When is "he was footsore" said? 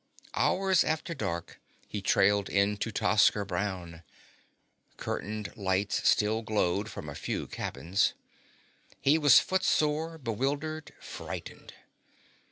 8.99-10.17